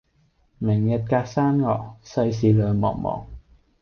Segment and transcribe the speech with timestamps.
[0.57, 3.25] 明日隔山岳，世事兩茫茫。